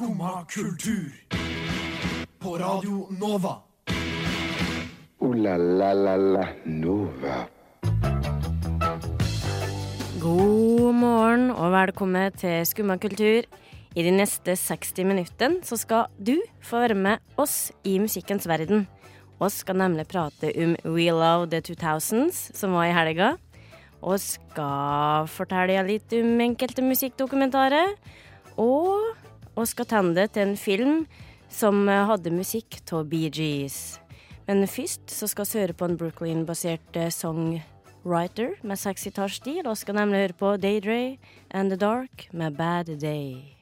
[0.00, 1.12] Skumma kultur.
[2.38, 3.50] På Radio Nova.
[5.18, 7.34] O-la-la-la-la Nova.
[10.22, 13.44] God morgen og velkommen til Skumma kultur.
[13.92, 18.86] I de neste 60 minuttene så skal du få være med oss i musikkens verden.
[19.36, 23.34] Vi skal nemlig prate om We Love the 2000s, som var i helga.
[24.00, 27.98] Og skal fortelle litt om enkelte musikkdokumentarer.
[28.56, 29.19] Og
[29.62, 31.02] vi skal tenne til en film
[31.50, 34.00] som hadde musikk av Bee Gees.
[34.50, 39.62] Men først så skal vi høre på en Brooklyn-basert eh, songwriter med sekstitarstil.
[39.62, 41.20] Og skal nemlig høre på Daydray
[41.54, 43.54] and The Dark med Bad Day.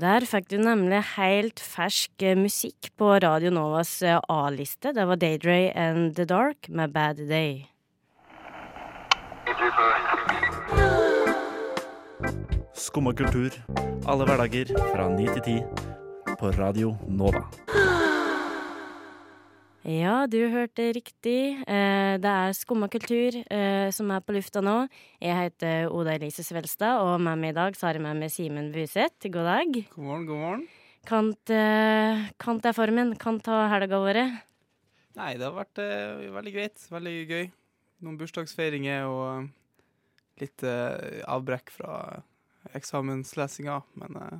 [0.00, 4.90] Der fikk du nemlig helt fersk eh, musikk på Radio Novas eh, A-liste.
[4.96, 7.68] Det var Daydray and The Dark med Bad Day.
[12.74, 13.52] Skumma kultur.
[14.08, 15.56] Alle hverdager fra ni til ti.
[16.40, 17.42] På Radio Nova.
[19.84, 21.60] Ja, du hørte riktig.
[21.68, 24.88] Eh, Det er Skumma kultur eh, som er på lufta nå.
[25.20, 28.32] Jeg heter Oda Elise Svelstad, og med meg i dag så har jeg med meg
[28.32, 29.28] Simen Buseth.
[29.28, 29.72] God dag.
[29.94, 30.66] God morgen, god morgen.
[31.06, 33.14] Kant, eh, kant er formen.
[33.18, 34.40] Kant har helga vært.
[35.16, 35.80] Nei, det har vært
[36.32, 36.86] veldig greit.
[36.90, 37.50] Veldig gøy.
[38.00, 39.48] Noen bursdagsfeiringer og
[40.40, 42.22] litt eh, avbrekk fra
[42.76, 44.38] eksamenslesinga, men eh,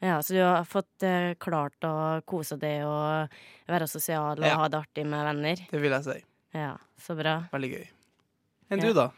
[0.00, 3.34] Ja, så du har fått eh, klart å kose deg og
[3.68, 4.56] være sosial og Ja.
[4.56, 5.56] ha det artig med venner.
[5.70, 6.18] det vil jeg si.
[6.56, 7.34] Ja, så bra.
[7.52, 7.84] Veldig gøy.
[8.70, 8.86] Enn Ja.
[8.86, 9.10] du, da?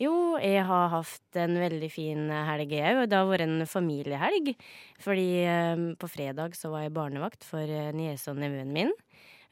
[0.00, 3.08] Jo, jeg har hatt en veldig fin helg, jeg òg.
[3.10, 4.54] Det har vært en familiehelg.
[4.98, 8.92] Fordi eh, på fredag så var jeg barnevakt for eh, niese og nevøen min.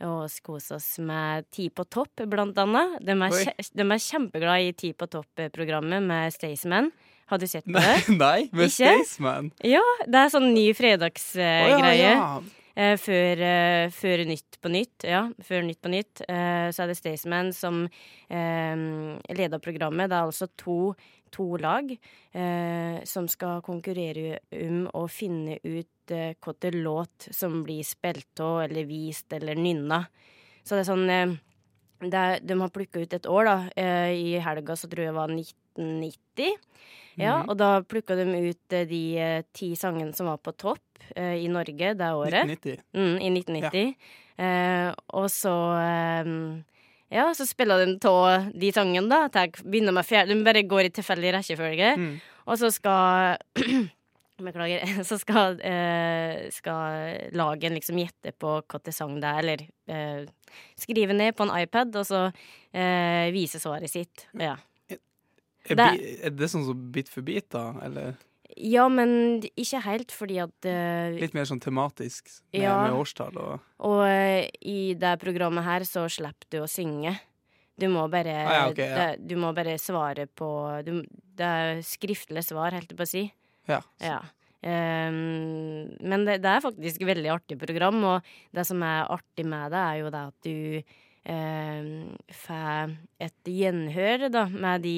[0.07, 2.99] Og kose oss med Ti på topp, blant annet.
[3.03, 6.93] De er, kje de er kjempeglad i Ti på topp-programmet med Staysman.
[7.29, 7.97] Har du sett på det?
[8.23, 8.71] Nei, med?
[8.73, 9.51] Staysman.
[9.67, 12.15] Ja, det er sånn ny Å, ja, fredagsgreie.
[12.15, 12.31] ja.
[12.79, 15.25] Eh, før, eh, før Nytt på Nytt, ja.
[15.43, 17.81] Før Nytt på Nytt, eh, så er det Staysman som
[18.31, 18.85] eh,
[19.35, 20.13] leder programmet.
[20.13, 20.95] Det er altså to,
[21.33, 27.85] to lag eh, som skal konkurrere om å finne ut eh, hvilken låt som blir
[27.87, 30.05] spilt av eller vist eller nynna.
[30.65, 31.37] Så det er sånn eh,
[31.99, 33.57] det er, De har plukka ut et år, da.
[33.77, 36.59] Eh, I helga så tror jeg det var 1990.
[37.19, 37.49] Ja, mm.
[37.51, 41.41] og da plukka de ut eh, de eh, ti sangene som var på topp eh,
[41.43, 42.47] i Norge det året.
[42.47, 42.85] 1990.
[42.95, 43.95] Mm, I 1990.
[44.39, 45.57] Eh, og så
[47.13, 49.29] Ja, så spiller de av de sangene, da.
[49.33, 50.35] Jeg begynner med fjerde.
[50.35, 51.95] De bare går i tilfeldig rekkefølge.
[51.97, 52.19] Mm.
[52.49, 53.39] Og så skal
[54.39, 54.85] Beklager.
[55.09, 61.17] Så skal, eh, skal lagen liksom gjette på hvilken sang det er, eller eh, skrive
[61.17, 62.21] ned på en iPad, og så
[62.71, 64.29] eh, vise svaret sitt.
[64.39, 64.55] Ja.
[65.69, 67.73] Er, er det sånn som Bit for bit, da?
[67.83, 68.15] Eller
[68.57, 72.77] ja, men ikke helt, fordi at uh, litt mer sånn tematisk med, Ja.
[72.87, 77.19] med årstall og Og uh, i det programmet her så slipper du å synge.
[77.79, 78.97] Du må bare, Ah, ja, okay, ja.
[79.15, 80.49] det, du må bare svare på
[80.85, 81.03] du,
[81.39, 83.33] Det er skriftlig svar, holdt jeg på å si.
[83.69, 83.83] Ja.
[84.03, 84.19] Ja.
[84.59, 89.45] Um, men det, det er faktisk et veldig artig program, og det som er artig
[89.47, 90.83] med det, er jo det at du
[91.29, 94.95] får et gjenhør da, med de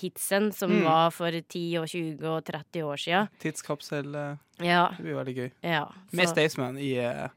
[0.00, 0.84] hitsen som Mm.
[0.84, 3.28] var for 10 og 20 og 30 år siden.
[3.38, 4.88] Tidskapsel eh, Ja.
[4.96, 5.50] Det blir veldig gøy.
[5.62, 7.28] ja Med Staysman i eh,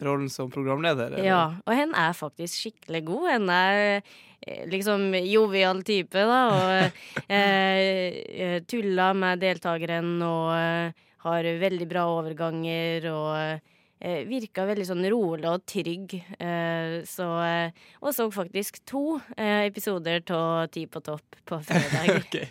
[0.00, 1.06] rollen som programleder?
[1.14, 1.24] eller?
[1.24, 3.28] Ja, og hen er faktisk skikkelig god.
[3.30, 4.02] Hen er
[4.46, 6.92] eh, liksom jovial type, da, og
[7.28, 10.92] eh, eh, tuller med deltakeren og eh,
[11.24, 13.60] har veldig bra overganger og
[14.00, 16.16] eh, virka veldig sånn rolig og trygg.
[16.38, 22.38] Eh, så eh, Og så faktisk to eh, episoder av Ti på topp på fredag.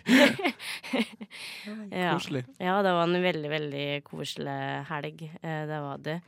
[1.94, 2.14] Ja.
[2.14, 2.44] Koselig.
[2.62, 4.58] Ja, det var en veldig, veldig koselig
[4.90, 5.24] helg.
[5.42, 6.20] Eh, det var det.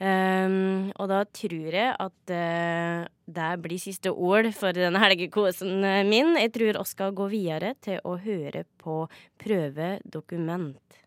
[0.00, 6.32] Um, og da tror jeg at uh, det blir siste ord for denne helgekosen min.
[6.40, 9.02] Jeg tror vi skal gå videre til å høre på
[9.42, 10.99] prøvedokument.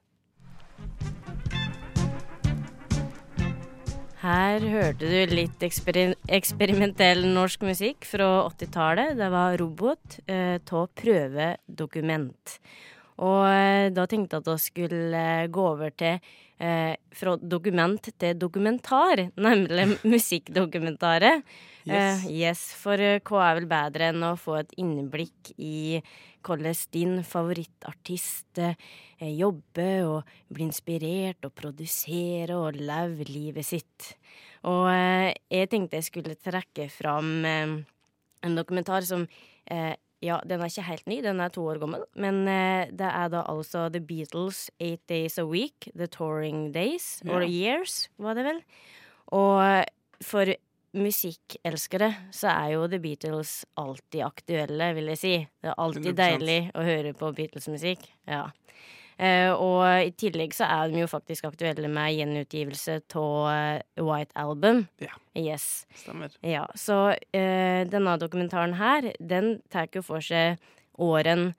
[4.23, 9.17] Her hørte du litt eksperi eksperimentell norsk musikk fra 80-tallet.
[9.19, 12.53] Det var Robot eh, av prøvedokument.
[13.19, 16.23] Og eh, da tenkte jeg at vi skulle eh, gå over til
[16.55, 21.43] eh, fra dokument til dokumentar, nemlig musikkdokumentaret.
[21.83, 22.23] Yes.
[22.23, 25.99] Eh, yes, for eh, hva er vel bedre enn å få et innblikk i
[26.43, 28.75] hvordan din favorittartist eh,
[29.37, 34.13] jobber og blir inspirert og produserer og lever livet sitt.
[34.67, 37.75] Og eh, jeg tenkte jeg skulle trekke fram eh,
[38.43, 39.27] en dokumentar som
[40.23, 42.03] ja, den er ikke helt ny, den er to år gammel.
[42.19, 47.21] Men eh, det er da altså The Beatles Eight Days a Week, The Touring Days,
[47.25, 47.33] Ja.
[47.35, 48.61] or Years, var det vel.
[49.35, 49.83] Og
[50.23, 50.53] for
[50.93, 55.35] musikkelskere så er jo The Beatles alltid aktuelle, vil jeg si.
[55.61, 56.19] Det er alltid 100%.
[56.19, 58.05] deilig å høre på Beatles-musikk.
[58.29, 58.45] Ja.
[59.13, 64.87] Uh, og i tillegg så er de jo faktisk aktuelle med gjenutgivelse av White Album.
[65.03, 65.13] Ja.
[65.37, 65.85] Yes.
[66.01, 66.33] Stemmer.
[66.41, 70.61] Ja, så uh, denne dokumentaren her, den tar jo for seg
[71.01, 71.51] åren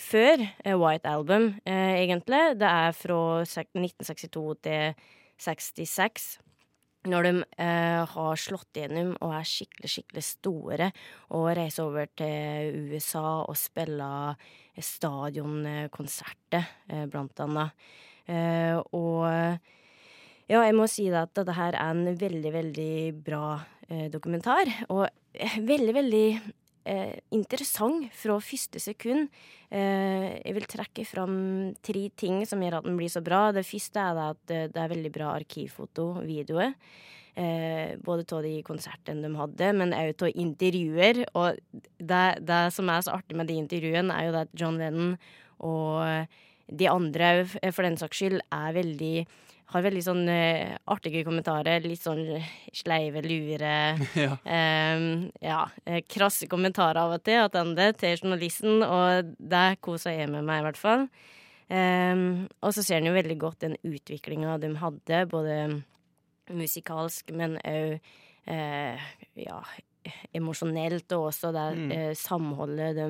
[0.00, 2.42] før eh, White Album, uh, egentlig.
[2.60, 4.94] Det er fra 1962 til
[5.40, 6.30] 66.
[7.08, 10.90] Når de eh, har slått gjennom og er skikkelig, skikkelig store,
[11.32, 14.36] og reiser over til USA og spiller
[14.76, 17.70] stadionkonserter, eh, blant annet.
[18.28, 19.24] Eh, og
[20.50, 24.66] ja, jeg må si at dette her er en veldig, veldig bra eh, dokumentar.
[24.90, 26.24] Og eh, veldig, veldig
[26.90, 29.30] eh, interessant fra første sekund.
[29.70, 31.36] Eh, jeg vil trekke fram
[31.86, 33.48] tre ting som gjør at den blir så bra.
[33.54, 36.74] Det første er at eh, det er veldig bra arkivfoto, videoer.
[37.38, 41.22] Eh, både av de konsertene de hadde, men òg av intervjuer.
[41.38, 45.14] Og det, det som er så artig med de intervjuene, er jo at John Lennon
[45.60, 46.26] og
[46.70, 49.14] de andre òg, for den saks skyld, er veldig
[49.70, 51.82] har veldig sånn uh, artige kommentarer.
[51.84, 52.24] Litt sånn
[52.74, 53.74] sleive, lure
[54.24, 54.36] Ja.
[54.44, 60.30] Um, ja, eh, krasse kommentarer av og til attende til journalisten, og det koser jeg
[60.32, 61.06] med meg, i hvert fall.
[61.70, 65.60] Um, og så ser en jo veldig godt den utviklinga de hadde, både
[66.50, 68.00] musikalsk, men òg
[68.50, 69.08] uh,
[69.38, 69.60] ja,
[70.34, 71.92] emosjonelt, og også det Mm.
[71.94, 73.08] uh, samholdet de,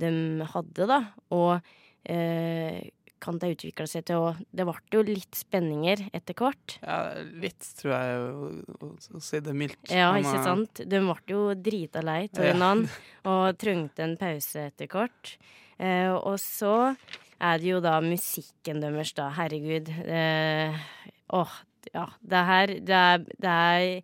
[0.00, 0.12] de
[0.54, 1.00] hadde, da.
[1.36, 1.60] Og
[2.08, 2.80] eh,
[3.22, 6.76] kan det utvikle seg til å Det ble jo litt spenninger etter hvert.
[6.82, 6.98] ja,
[7.42, 9.90] litt, tror jeg, å, å, si det mildt.
[9.90, 10.82] Ja, ikke sant?
[10.84, 12.52] De ble jo drita lei av Ja.
[12.52, 12.90] hverandre
[13.32, 15.36] og trengte en pause etter hvert.
[15.78, 16.96] Eh, og så
[17.42, 19.30] er det jo da musikken deres, da.
[19.34, 19.88] Herregud.
[20.06, 20.76] Eh,
[21.34, 21.54] åh,
[21.94, 22.06] ja.
[22.22, 24.02] Det her Det er, det er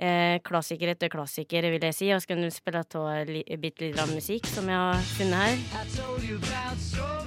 [0.00, 2.10] eh, klassiker etter klassiker, vil jeg si.
[2.14, 3.26] Og så kan du spille av
[3.60, 7.19] bitte litt av musikk som jeg har funnet her.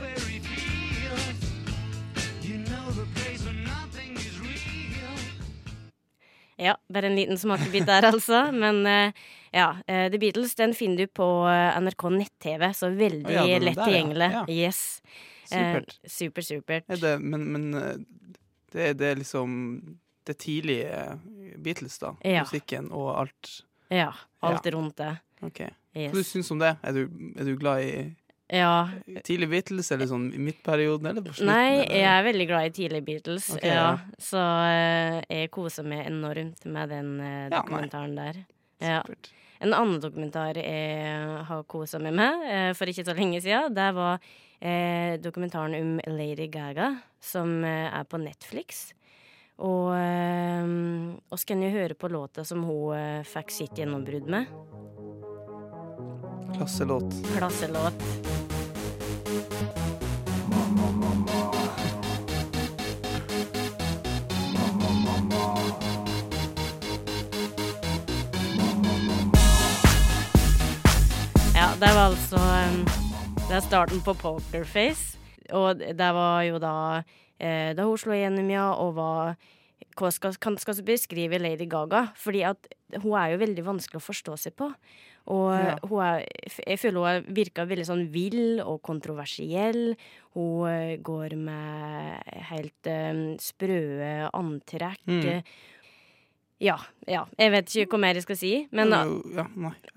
[6.62, 8.52] Ja, bare en liten smakebit der, altså.
[8.54, 9.12] Men eh,
[9.54, 13.80] ja, eh, The Beatles den finner du på eh, NRK nett-TV, så veldig ja, lett
[13.82, 14.30] tilgjengelig.
[14.32, 14.44] ja.
[14.48, 14.54] Ja.
[14.68, 15.02] Yes.
[15.50, 15.98] Supert.
[16.04, 16.86] Eh, super, supert.
[16.90, 17.72] Er det, men men
[18.74, 21.20] det, er- det liksom det tidlige
[21.58, 22.14] Beatles, da.
[22.24, 23.54] Musikken og alt.
[23.92, 25.16] Ja, alt rundt det.
[25.44, 25.60] OK.
[25.94, 26.78] Hva du synes om det?
[26.82, 27.02] Er du,
[27.38, 28.16] er du glad i
[28.54, 28.90] Ja.
[29.26, 31.50] tidlig Beatles, eller sånn i midtperioden, eller på slutten?
[31.50, 31.96] Nei, eller?
[31.98, 33.86] jeg er veldig glad i tidlig Beatles, okay, ja.
[33.88, 34.18] ja.
[34.22, 38.44] Så eh, jeg koser meg enormt med den eh, dokumentaren der.
[38.84, 39.00] Ja.
[39.64, 43.92] En annen dokumentar jeg har kosa meg med eh, for ikke så lenge siden, det
[43.98, 44.34] var
[45.20, 48.94] dokumentaren om Lady Gaga, som er på Netflix.
[49.60, 54.48] Og, så kan jo høre på låta som hun fikk sitt gjennombrudd med.
[56.56, 57.12] Klasselåt.
[57.36, 58.43] Klasselåt.
[71.84, 72.84] Det var altså um,
[73.48, 75.18] Det er starten på Pokerface.
[75.54, 76.75] Og det var jo da
[77.40, 79.34] eh, Da hun slo igjennom, ja, og var
[80.00, 82.08] hva skal, kan, skal beskrive Lady Gaga.
[82.18, 82.70] Fordi at
[83.04, 84.72] hun er jo veldig vanskelig å forstå seg på.
[85.34, 85.75] Og Ja.
[85.86, 86.24] hun er,
[86.66, 89.94] jeg føler hun er- virker veldig sånn vill og kontroversiell.
[90.34, 95.04] Hun eh, går med helt um, sprø antrekk.
[95.06, 95.44] Mm.
[96.63, 96.77] Ja,
[97.10, 97.25] ja.
[97.38, 99.01] Jeg vet ikke hva mer jeg skal si, men ja.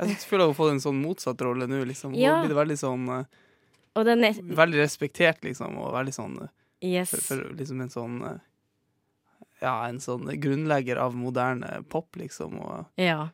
[0.02, 2.14] Jeg føler hun har fått en sånn motsatt rolle nå, liksom.
[2.16, 3.24] Hun har blitt veldig sånn eh.
[4.58, 6.52] Veldig respektert, liksom, og veldig sånn eh,
[6.84, 7.08] Yes.
[7.14, 8.42] for, for liksom en sånn eh,
[9.62, 13.28] Ja, en sånn grunnlegger av moderne pop, liksom, og Ja.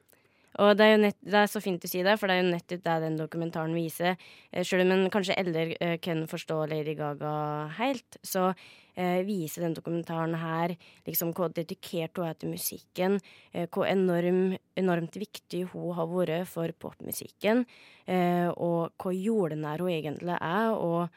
[0.61, 2.43] Og det er jo nett, det er så fint du sier det, for det er
[2.43, 4.19] jo nettopp det den dokumentaren viser.
[4.53, 7.33] Eh, Selv om en kanskje eldre eh, kan forstå Lady Gaga
[7.79, 8.51] helt, så
[8.97, 10.77] eh, viser den dokumentaren her
[11.09, 13.19] liksom hvor dedikert hun er til musikken,
[13.53, 17.65] eh, hvor enorm, enormt viktig hun har vært for popmusikken,
[18.07, 20.73] eh, og hvor jordnær hun egentlig er.
[20.77, 21.09] og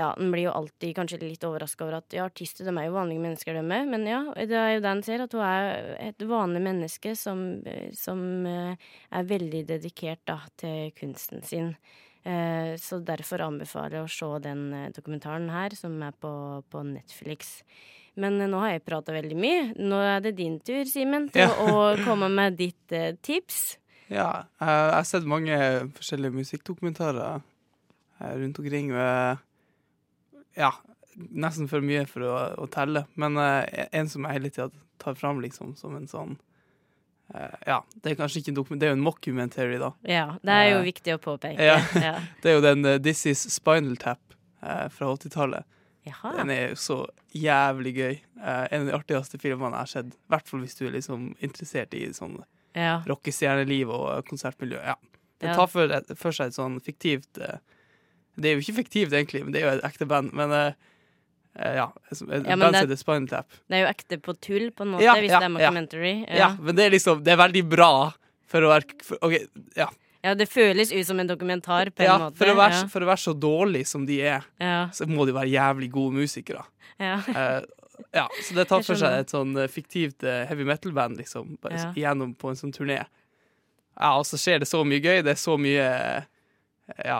[0.00, 2.96] ja, En blir jo alltid kanskje litt overraska over at ja, artister de er jo
[2.96, 3.88] vanlige mennesker, de òg.
[3.92, 7.42] Men ja, det er jo det en ser, at hun er et vanlig menneske som,
[7.68, 11.74] eh, som eh, er veldig dedikert da, til kunsten sin.
[12.24, 14.66] Eh, Så derfor anbefaler jeg å se den
[14.96, 16.32] dokumentaren her, som er på,
[16.72, 17.60] på Netflix.
[18.20, 19.60] Men nå har jeg prata veldig mye.
[19.78, 21.52] Nå er det din tur, Simen, til Ja.
[21.54, 23.76] å komme med ditt tips.
[24.10, 24.46] Ja.
[24.58, 25.54] Jeg, har sett mange
[25.94, 27.40] forskjellige musikkdokumentarer
[28.20, 28.90] rundt omkring.
[28.90, 29.36] eh,
[30.58, 30.72] ja,
[31.14, 33.04] nesten for mye for å, å telle.
[33.20, 36.36] Men uh, en som jeg hele tida tar fram liksom, som en sånn
[37.34, 39.92] uh, Ja, det er kanskje ikke en dokument, det er jo en mockumentary, da.
[40.06, 41.64] Ja, det er jo uh, viktig å påpeke.
[41.70, 41.80] ja.
[42.08, 42.14] ja.
[42.42, 44.22] Det er jo den This Is Spinal Tap
[44.60, 45.64] fra 80-tallet.
[46.04, 46.96] Den er jo så
[47.32, 48.16] jævlig gøy.
[48.42, 50.10] En av de artigste filmene jeg har sett.
[50.12, 52.42] I hvert fall hvis du er liksom interessert i sånn
[52.76, 52.98] Ja.
[53.08, 54.82] rockestjerneliv og konsertmiljø.
[54.84, 54.98] Ja.
[55.40, 55.54] Ja.
[55.54, 57.60] tar for, for seg et sånn fiktivt eh,
[58.40, 60.32] Det er jo ikke fiktivt, egentlig, men det er jo et ekte band.
[60.36, 60.72] Men eh,
[61.54, 61.86] ja.
[61.90, 62.86] Ja, men det-.
[62.88, 65.54] Det er jo ekte på tull, på en måte, Ja, hvis ja, det er ja.
[65.56, 66.12] mockumentary.
[66.28, 66.52] Ja.
[66.60, 68.12] men det er liksom Det er veldig bra
[68.50, 69.36] for å være for, OK,
[69.78, 69.88] ja.
[70.20, 72.36] Ja, det føles ut som en dokumentar på en ja måte.
[72.36, 72.88] for, å være, ja.
[72.92, 76.22] for å være så dårlig som de er, Ja, så må de være jævlig gode
[76.22, 76.64] musikere.
[77.00, 77.20] ja.
[77.28, 77.60] Uh,
[78.16, 81.58] ja, så det tar for seg et sånn fiktivt heavy metal-band, liksom,
[81.92, 83.02] igjennom på en sånn turné.
[84.00, 85.20] Ja, og så skjer det så mye gøy.
[85.26, 85.84] Det er så mye
[87.04, 87.18] ja,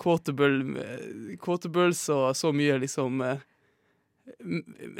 [0.00, 3.38] quotable, eh, quotables og så mye liksom eh,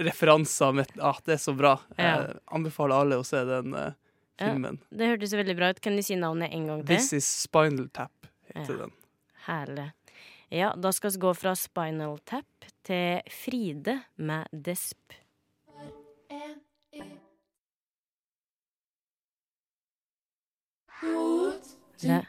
[0.08, 0.72] referanser.
[0.78, 1.76] Med, at det er så bra.
[1.96, 2.04] Ja.
[2.04, 3.74] Jeg anbefaler alle å se den
[4.38, 4.80] filmen.
[4.82, 4.96] Ja.
[5.02, 5.80] Det hørtes veldig bra ut.
[5.84, 6.94] Kan du si navnet en gang til?
[6.96, 8.82] This is Spinal Tap, heter Ja.
[8.86, 8.92] den.
[9.48, 9.88] Herlig.
[10.50, 14.96] Ja, da skal vi gå fra Spinal Tap til Fride med Desp.
[22.02, 22.24] Der,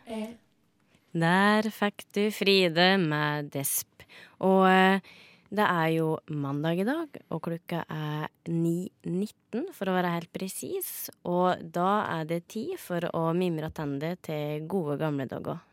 [1.12, 4.06] der fikk du Fride med Desp.
[4.46, 5.01] Og eh,
[5.50, 11.10] det er jo mandag i dag, og klokka er 9.19 for å være helt presis.
[11.25, 15.66] Og da er det tid for å mimre tilbake til gode gamle dager.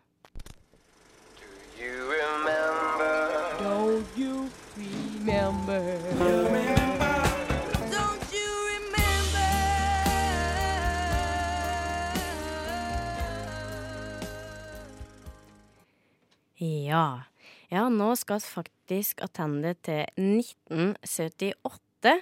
[16.56, 17.26] Ja.
[17.68, 22.12] Ja, nå skal vi faktisk attende til 1978.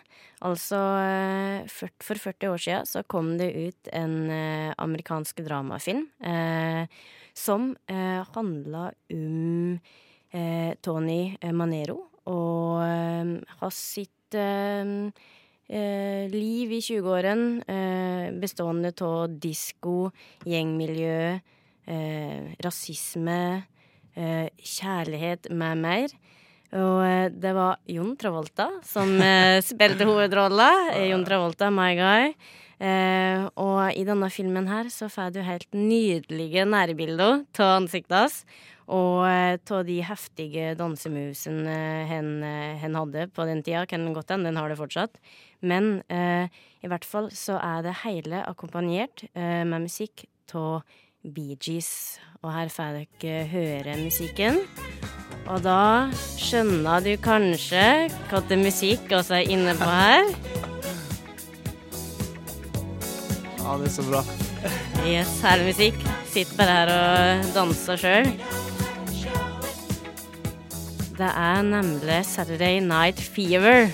[0.42, 6.86] Altså eh, for 40 år siden så kom det ut en eh, amerikansk dramafilm eh,
[7.36, 9.78] som eh, handla om
[10.32, 13.24] eh, Tony eh, Manero og eh,
[13.60, 15.10] hans sitt eh,
[16.32, 20.10] liv i 20-åren, eh, bestående av disko,
[20.48, 21.40] gjengmiljø,
[21.86, 23.64] eh, rasisme,
[24.14, 26.14] kjærlighet med mer.
[26.74, 30.70] Og eh, det var Jon Travolta som eh, spilte hovedrolla.
[30.94, 32.34] Eh, Jon Travolta, my guy.
[32.82, 38.40] Eh, og i denne filmen her så får du helt nydelige nærbilder av ansiktet hans.
[38.84, 41.78] Og av de heftige dansemovesene
[42.10, 43.86] hen, eh, hen hadde på den tida.
[43.88, 45.22] Kan den godt hende den har det fortsatt.
[45.62, 46.50] Men eh,
[46.82, 50.82] i hvert fall så er det hele akkompagnert eh, med musikk av
[51.24, 52.20] Bee Gees.
[52.44, 54.60] Og her får dere høre musikken.
[55.48, 57.84] Og da skjønner du kanskje
[58.30, 60.28] hva det musikk også er inne på her.
[63.64, 64.20] Ja, det er så bra.
[65.08, 66.04] Yes, herlig musikk.
[66.32, 68.32] Sitter bare her og danser sjøl.
[71.14, 73.88] Det er nemlig Saturday Night Fever.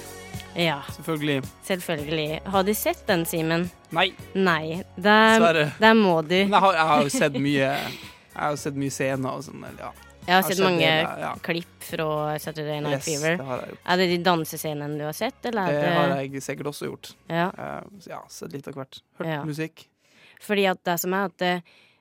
[0.56, 1.42] Ja, Selvfølgelig.
[1.62, 2.40] selvfølgelig.
[2.44, 3.68] Har du sett den, Simen?
[3.94, 4.82] Nei, Nei.
[4.96, 5.94] Det, dessverre.
[5.94, 6.34] må du.
[6.44, 9.64] Men jeg har, jeg har jo sett mye Jeg har sett mye scener og sånn.
[9.78, 9.90] Ja.
[10.26, 11.30] Jeg har har sett mange det, ja.
[11.42, 13.36] klipp fra Saturday Night Yes, Fever.
[13.40, 13.78] jeg.
[13.86, 17.12] Er det de dansescenene du har sett, eller Det det har jeg sikkert også gjort.
[17.30, 17.46] Ja.
[17.56, 19.00] uh, ja, sett litt av hvert.
[19.18, 19.40] Hørt Ja.
[19.44, 19.86] musikk.
[20.40, 21.46] Fordi at det som er at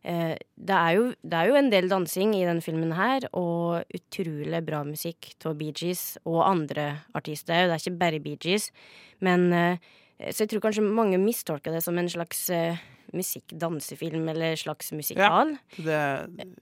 [0.04, 3.84] det, eh, er jo, det er jo en del dansing i denne filmen her, og
[3.96, 7.68] utrolig bra musikk av Bee Gees og andre artister.
[7.68, 8.70] Det er ikke bare Bee Gees.
[9.20, 9.78] Men eh,
[10.20, 12.80] Så jeg tror kanskje mange mistolker det som en slags eh,
[13.16, 15.56] musikk-dansefilm eller slags musikal.
[15.78, 16.02] Det,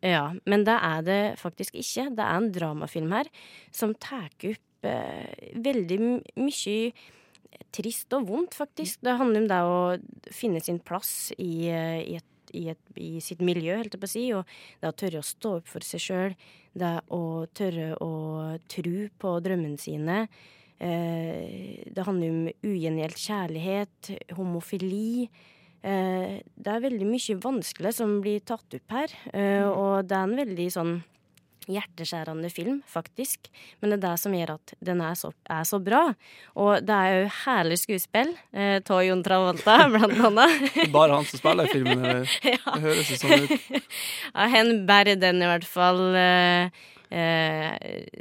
[0.02, 2.10] Ja, men det er det faktisk ikke.
[2.16, 3.30] Det er en dramafilm her
[3.74, 6.00] som tar opp eh, veldig
[6.38, 6.94] mye
[7.74, 9.02] trist og vondt, faktisk.
[9.02, 12.26] Det handler om det å finne sin plass i, i, et,
[12.56, 14.28] i, et, i sitt miljø, helt på å si.
[14.36, 14.48] Og
[14.82, 16.38] det å tørre å stå opp for seg sjøl.
[16.78, 17.22] Det å
[17.58, 18.12] tørre å
[18.70, 20.22] tro på drømmene sine.
[20.78, 25.28] Eh, det handler om ugjengjeld kjærlighet, homofili.
[25.82, 30.26] Eh, det er veldig mye vanskelig som blir tatt opp her, eh, og det er
[30.26, 30.96] en veldig sånn
[31.72, 33.50] hjerteskjærende film, faktisk.
[33.82, 36.02] Men det er det som gjør at den er så, er så bra.
[36.58, 40.78] Og det er jo herlig skuespill eh, av Jon Travolta, blant annet.
[40.94, 42.04] bare han som spiller i filmen.
[42.04, 42.36] Eller?
[42.78, 43.72] Det høres jo sånn ut.
[44.38, 46.70] Ja, han bærer den i hvert fall eh,
[47.10, 47.72] eh,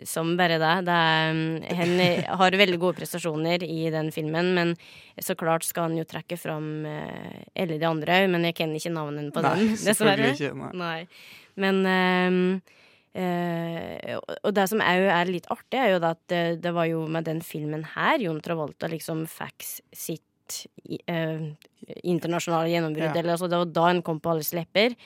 [0.09, 0.75] som bare det.
[0.87, 1.41] det er,
[1.81, 1.95] han
[2.41, 4.75] har veldig gode prestasjoner i den filmen, men
[5.23, 8.81] så klart skal han jo trekke fram eh, alle de andre òg, men jeg kjenner
[8.81, 10.33] ikke navnet på Nei, den, dessverre.
[10.35, 10.53] ikke.
[10.57, 10.73] Nei.
[10.83, 11.01] Nei.
[11.57, 12.41] Men ehm,
[13.17, 17.05] eh, og det som òg er litt artig, er jo at det, det var jo
[17.11, 20.67] med den filmen her Jon Travolta liksom fikk sitt
[21.09, 21.47] eh,
[22.03, 23.13] internasjonale gjennombrudd.
[23.13, 23.21] Ja.
[23.21, 24.97] Eller altså, det var da han kom på alles lepper.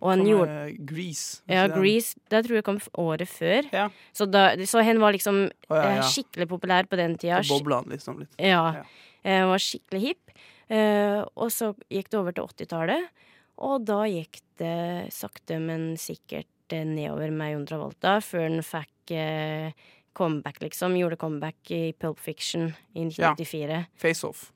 [0.00, 0.54] Og han gjorde
[0.88, 1.42] Grease.
[1.50, 1.66] Ja?
[1.68, 3.66] Grease, det tror jeg kom året før.
[3.74, 3.88] Ja.
[4.16, 7.42] Så, da, så han var liksom oh, ja, skikkelig populær på den tida.
[7.50, 8.32] Bobla han liksom litt.
[8.40, 8.62] Ja.
[8.80, 8.86] Ja.
[9.22, 10.32] eh, var skikkelig hipp.
[10.72, 13.26] Eh, og så gikk det over til 80-tallet,
[13.66, 19.14] og da gikk det sakte, men sikkert eh, nedover med Jon Travolta, før han fikk
[19.16, 20.96] eh, comeback, liksom.
[20.98, 23.84] Gjorde comeback i Pulp Fiction i 1994.
[24.00, 24.48] Face Off.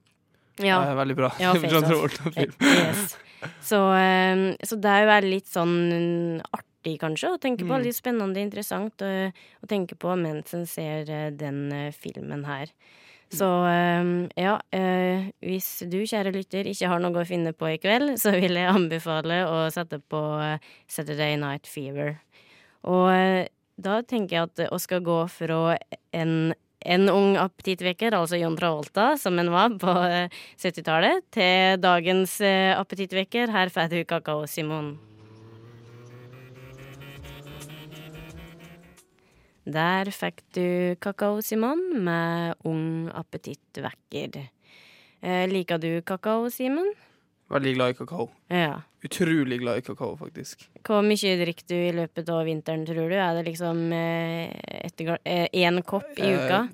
[0.63, 0.81] Ja.
[0.85, 1.33] Eh, veldig bra.
[1.41, 2.55] Ja, John Travolta-film.
[2.61, 3.17] Yes.
[3.61, 5.77] Så, eh, så det er jo veldig litt sånn
[6.55, 7.73] artig, kanskje, å tenke på.
[7.75, 7.87] Mm.
[7.87, 12.73] Litt spennende, interessant å, å tenke på mens en ser eh, den eh, filmen her.
[13.35, 14.11] Så eh,
[14.41, 18.35] ja, eh, hvis du, kjære lytter, ikke har noe å finne på i kveld, så
[18.37, 22.17] vil jeg anbefale å sette på eh, Saturday Night Fever.
[22.91, 23.47] Og eh,
[23.81, 25.79] da tenker jeg at vi skal gå fra
[26.15, 30.29] en en ung appetittvekker, altså John Travolta, som en var på eh,
[30.61, 33.49] 70-tallet, til dagens appetittvekker.
[33.57, 34.93] Her får du Kakao Simon.
[39.65, 44.43] Der fikk du Kakao Simon med Ung appetittvekker.
[45.25, 46.91] Eh, liker du kakao, Simen?
[47.49, 48.27] Veldig glad i kakao.
[48.53, 48.83] Ja.
[49.05, 50.67] Utrolig glad i kakao, faktisk.
[50.85, 53.17] Hvor mye drikker du i løpet av vinteren, tror du?
[53.17, 56.69] Er det liksom én kopp i Eh, uka?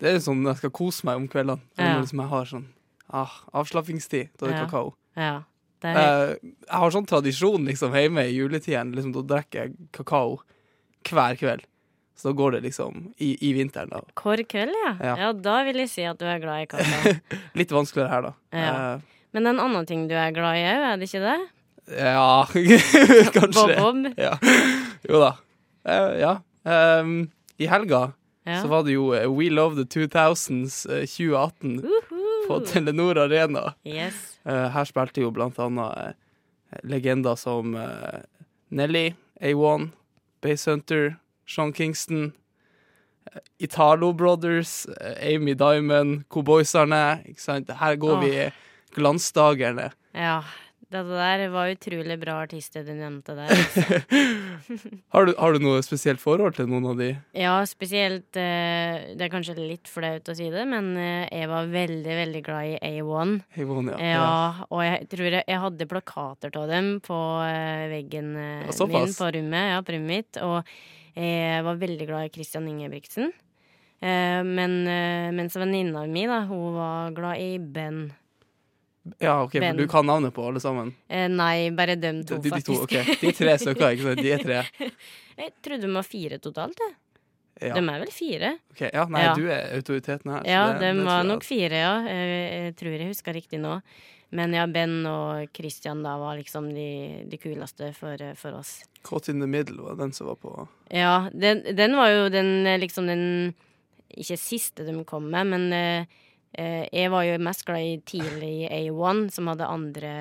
[0.00, 1.60] Det er sånn jeg skal kose meg om kveldene.
[1.78, 1.94] Ja.
[1.94, 2.66] Når liksom jeg har sånn
[3.12, 4.64] ah, avslappingstid, da er det Ja.
[4.66, 4.94] kakao.
[5.16, 5.42] Ja.
[5.82, 8.94] Det er, Eh, jeg har sånn tradisjon liksom hjemme i juletiden.
[8.94, 10.40] Liksom, da drikker jeg kakao
[11.04, 11.64] hver kveld.
[12.22, 13.98] Så går det liksom i, i vinteren, da.
[14.14, 14.92] Hver kveld, ja.
[15.02, 15.14] ja.
[15.18, 15.30] Ja.
[15.34, 17.14] Da vil jeg si at du er glad i kakao.
[17.58, 18.32] Litt vanskeligere her, da.
[18.54, 18.74] Ja.
[18.94, 21.40] Uh, Men en annen ting du er glad i òg, er det ikke det?
[21.98, 22.46] ja
[23.34, 23.64] Kanskje.
[23.74, 24.12] Bob-bob.
[24.20, 24.36] Ja.
[25.08, 25.32] Jo da.
[25.82, 26.34] Uh, ja.
[26.62, 27.16] Um,
[27.58, 28.12] I helga
[28.42, 32.46] så var det jo eh, We Love the 2000s eh, 2018 -huh.
[32.46, 33.74] på Telenor Arena.
[33.84, 34.38] Yes.
[34.44, 36.16] Her spilte jo blant annet
[36.82, 37.76] legender som
[38.68, 39.88] Nelly, A1,
[40.42, 41.14] Base Hunter,
[41.46, 42.32] Sean Kingston,
[43.32, 47.22] eh, Italo Brothers, eh, Amy Diamond, Cowboyserne.
[47.28, 47.70] Ikke sant?
[47.70, 48.50] Her går vi i
[48.94, 49.92] glansdagene.
[50.14, 50.42] Ja.
[50.92, 53.48] Det der var utrolig bra artister du nevnte der.
[53.56, 54.90] altså.
[55.14, 57.08] Har du, har du noe spesielt forhold til noen av de?
[57.36, 61.70] Ja, spesielt eh, Det er kanskje litt flaut å si det, men eh, jeg var
[61.72, 63.36] veldig, veldig glad i A1.
[63.56, 64.00] A1, ja.
[64.12, 69.30] Ja, og jeg tror jeg, jeg hadde plakater av dem på eh, veggen min på
[69.32, 69.70] rommet.
[69.72, 70.42] Ja, på rommet mitt.
[70.44, 70.74] Og
[71.14, 73.32] jeg var veldig glad i Christian Ingebrigtsen.
[74.02, 78.12] Eh, men eh, mens venninna mi, da, hun var glad i Ben.
[79.18, 79.74] Ja, ok, Ben.
[79.74, 80.92] for du kan navnet på alle sammen?
[81.10, 82.82] Eh, nei, bare dem to, de, de to, faktisk.
[82.86, 83.16] Okay.
[83.20, 84.22] De tre stykker, ikke sant?
[84.22, 84.60] De er tre.
[85.42, 86.94] Jeg trodde de var fire totalt, jeg.
[87.62, 87.74] Ja.
[87.76, 88.48] De er vel fire?
[88.74, 89.32] Okay, ja nei, Ja.
[89.38, 90.42] du er autoriteten her.
[90.42, 91.92] så Ja, det- de det var nok fire, ja.
[92.06, 93.76] Jeg, Jeg tror jeg husker riktig nå.
[94.32, 96.88] Men ja, Ben og Christian da var liksom de,
[97.28, 98.78] de kuleste for, for oss.
[99.04, 100.54] Caught in the middle var den som var på
[100.88, 103.24] Ja, den, den var jo den eh, liksom den
[104.08, 106.18] Ikke siste de kom med, men eh,
[106.52, 110.12] eh, jeg var jo mest glad i tidlig A1, som hadde andre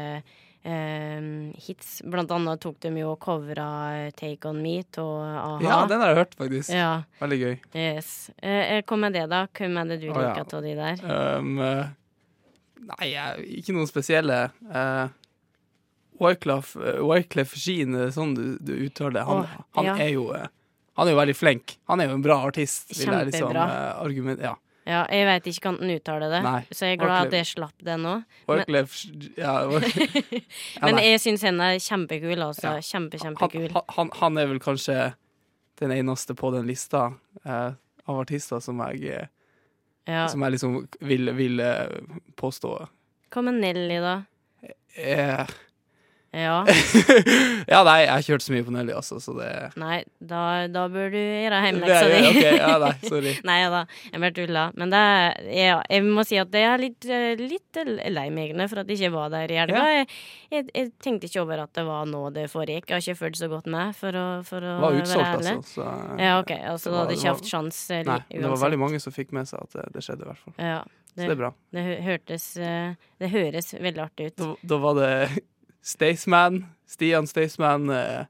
[0.63, 1.28] eh,
[1.67, 2.02] hits.
[2.08, 3.67] Blant annet tok de jo og covra
[4.15, 5.56] Take On Me av a-ha.
[5.63, 6.71] Ja, den har jeg hørt, faktisk.
[6.76, 7.56] Ja, Veldig gøy.
[7.76, 8.30] yes.
[8.38, 9.45] Eh, kom med det, da?
[9.47, 10.19] Hvem er det du ja.
[10.19, 11.04] liker av de der?
[11.39, 11.91] Um, eh,
[12.89, 13.12] nei,
[13.60, 14.39] ikke noen spesielle.
[14.65, 15.12] Uh,
[16.22, 19.28] Wyclef, uh, Jean, er sånn du, du uttaler det.
[19.28, 19.96] Han, Åh, han ja.
[20.04, 20.50] er jo eh,
[21.00, 21.78] Han er jo veldig flink.
[21.89, 23.70] Han er jo en bra artist, vil jeg liksom Kjempebra.
[23.70, 24.44] uh, argument...
[24.44, 24.58] Ja.
[24.82, 27.48] Ja, jeg veit ikke hvordan han uttaler det, Nei, så jeg er glad at jeg
[27.52, 28.15] slapp det nå.
[28.50, 28.96] Wyclef
[29.38, 32.74] ja, ja, Men jeg syns henne er kjempekul, altså.
[32.82, 33.67] Kjempe, kjempekul.
[33.76, 35.12] han, han, han er vel kanskje
[35.82, 37.12] den eneste på den lista
[37.46, 37.78] uh,
[38.10, 39.30] av artister som jeg, eh,
[40.10, 40.28] Ja.
[40.28, 41.92] som jeg liksom vil, vil eh,
[42.40, 42.72] påstå
[43.32, 44.16] Hva med Nelly, da?
[44.98, 45.46] eh,
[46.32, 46.62] Ja.
[47.72, 49.48] Ja, nei, jeg har kjørt så mye på Nelly, altså, så det
[49.80, 52.22] Nei, da, da bør du gjøre det hjemmeleksa di.
[52.30, 53.34] okay, ja, nei, sorry.
[53.48, 54.63] Nei da, jeg bare tulla.
[54.80, 57.82] Men det er, ja, jeg må si at jeg er litt, eh, litt
[58.15, 59.84] lei meg for at jeg ikke var der i helga.
[59.84, 60.00] Ja.
[60.02, 60.08] Jeg,
[60.56, 62.89] jeg, jeg tenkte ikke over at det var nå det foregikk.
[62.89, 65.30] Jeg har ikke fulgt så godt med, for å, for å Det var være utsolgt,
[65.36, 65.54] ærlig.
[65.60, 65.76] altså.
[65.76, 65.89] Så,
[66.24, 66.56] Ja, OK.
[66.74, 69.36] Altså, Det da hadde ikke hatt sjans eh, Nei, det var veldig mange som fikk
[69.38, 70.58] med seg at det, det skjedde, i hvert fall.
[70.60, 71.54] Ja, Så det er bra.
[71.76, 74.38] det hørtes eh, Det høres veldig artig ut.
[74.41, 75.12] Da, da var det
[75.82, 78.26] Staysman, Stian Staysman eh,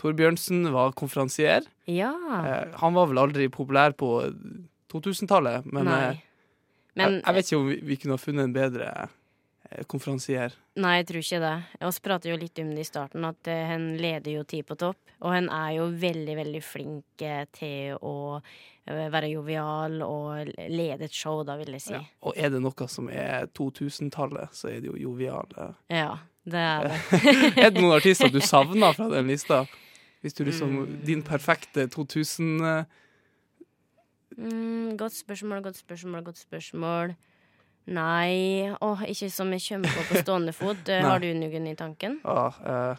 [0.00, 1.66] Torbjørnsen var konferansier.
[1.90, 2.12] Ja.
[2.40, 4.14] Eh, han var vel aldri populær på
[4.92, 6.26] 2000-tallet, men eh,
[6.98, 8.88] Men jeg, jeg vet ikke om vi, vi kunne ha funnet en bedre
[9.70, 10.56] eh, konferansier.
[10.80, 11.54] Nei, jeg tror ikke det.
[11.80, 14.76] Vi pratet jo litt om det i starten, at uh, han leder jo Ti på
[14.80, 14.98] topp.
[15.20, 21.10] Og han er jo veldig, veldig flink eh, til å eh, være jovial og lede
[21.10, 21.96] et show, da, vil jeg si.
[21.98, 22.06] Ja.
[22.24, 25.74] Og er det noe som er 2000-tallet, så er det jo joviale.
[25.92, 26.14] Ja,
[26.52, 26.98] det er det.
[27.64, 29.64] Er det noen artister du savner fra den lista?
[30.20, 30.96] Hvis du liksom Mm.
[31.06, 32.84] Din perfekte 2000 eh,
[34.40, 37.14] Mm, godt spørsmål, godt spørsmål, godt spørsmål.
[37.90, 40.88] Nei, åh, ikke som jeg kommer på på stående fot.
[40.88, 42.20] Eh, Har du noen i tanken?
[42.24, 42.96] ah, uh,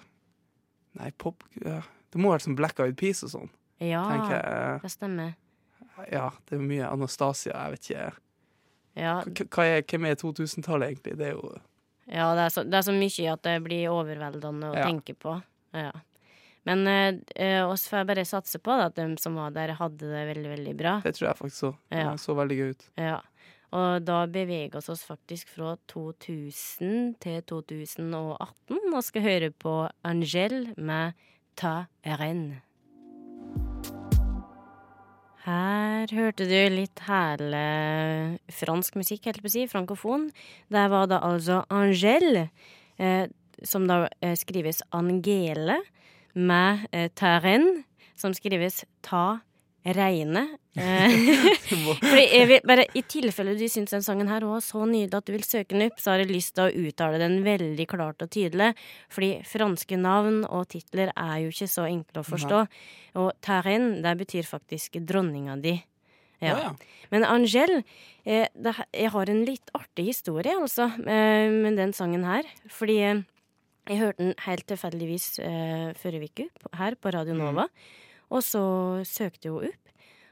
[0.99, 4.81] Nei, pop uh, Det må være sånn Black Eyed Peas og sånn, Ja, jeg, uh,
[4.83, 5.33] det stemmer.
[6.11, 8.11] Ja, det er mye Anastasia, jeg vet ikke.
[8.99, 9.13] Ja,
[9.63, 11.17] er, hvem er 2000-tallet, egentlig?
[11.17, 11.53] Det er jo
[12.11, 14.85] ja det, er så, det er så mye at det blir overveldende å Ja.
[14.89, 15.37] tenke på.
[15.73, 15.91] Ja.
[16.67, 20.25] Men eh, oss får bare satse på da, at de som var der, hadde det
[20.35, 20.99] veldig, veldig bra.
[21.03, 21.71] Det tror jeg faktisk så.
[21.89, 22.11] Ja.
[22.11, 22.89] Det så veldig gøy ut.
[23.01, 23.19] Ja.
[23.71, 30.73] Og da beveger vi oss faktisk fra 2000 til 2018 og skal høre på Angel
[30.77, 31.13] med
[31.55, 32.59] Ta Renn.
[35.41, 40.27] Her hørte du litt herlig fransk musikk, helt på å si, frankofon.
[40.69, 42.43] Der var det altså Angel,
[43.01, 43.25] eh,
[43.65, 45.79] som da eh, skrives Angele,
[46.37, 47.81] med eh, Terren,
[48.13, 49.41] som skrives Ta
[49.85, 50.47] Reine.
[50.71, 51.11] Eh,
[51.99, 55.27] fordi jeg vil, bare I tilfelle du syns den sangen her var så nydelig at
[55.27, 58.23] du vil søke den opp, så har jeg lyst til å uttale den veldig klart
[58.23, 58.69] og tydelig.
[59.11, 62.61] Fordi franske navn og titler er jo ikke så enkle å forstå.
[63.19, 65.75] Og Terrain, det betyr faktisk dronninga di.
[66.39, 66.53] Ja.
[66.53, 66.71] Ja, ja.
[67.11, 67.81] Men Angel,
[68.23, 72.47] eh, det, jeg har en litt artig historie, altså, eh, med den sangen her.
[72.71, 73.25] Fordi eh,
[73.89, 77.67] jeg hørte den helt tilfeldigvis eh, forrige uke her på Radio Nova.
[78.31, 78.63] Og så
[79.07, 79.91] søkte hun opp,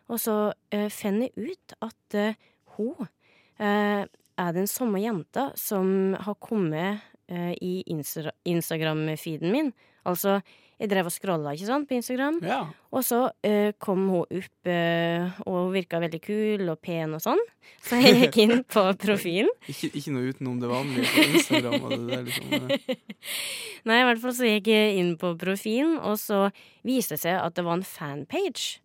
[0.09, 4.03] og så uh, fant jeg ut at uh, hun uh,
[4.39, 9.73] er den samme jenta som har kommet eh, i Insta Instagram-feeden min.
[10.07, 10.39] Altså,
[10.79, 12.37] jeg drev og scrolla ikke sant, på Instagram.
[12.45, 12.61] Ja.
[12.95, 17.23] Og så uh, kom hun opp, uh, og hun virka veldig kul og pen og
[17.23, 17.41] sånn.
[17.83, 19.51] Så jeg gikk inn på profilen.
[19.67, 21.83] Ikke, ikke noe utenom det vanlige på Instagram.
[21.83, 22.69] Og det der, liksom.
[22.79, 23.25] eh.
[23.89, 26.45] Nei, i hvert fall så gikk jeg inn på profilen, og så
[26.87, 28.79] viste det seg at det var en fanpage.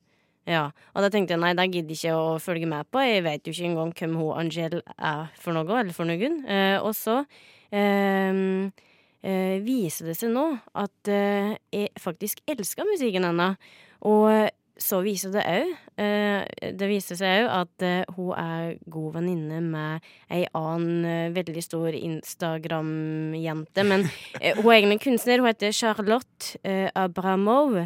[0.44, 3.00] Ja, og da tenkte jeg nei, det gidder jeg ikke å følge med på.
[3.00, 6.42] Jeg vet jo ikke engang hvem hun Angel er for noe, eller for noen.
[6.44, 7.53] Uh, og så eh, eh,
[9.64, 10.44] viser det seg nå
[10.78, 13.56] at eh, jeg faktisk elsker musikken hennes.
[14.04, 15.68] Og så viser det òg
[16.02, 21.34] eh, Det viser seg òg at eh, hun er god venninne med ei annen eh,
[21.34, 23.86] veldig stor Instagram-jente.
[23.86, 24.08] Men
[24.40, 25.42] eh, hun er egentlig kunstner.
[25.42, 27.78] Hun heter Charlotte eh, Abramov.